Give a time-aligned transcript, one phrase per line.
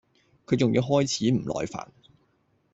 [0.47, 1.87] 佢仲要開始唔耐煩